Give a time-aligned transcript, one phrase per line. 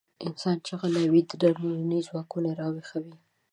[0.27, 3.15] انسان چې غلی وي، دروني ځواکونه راويښوي.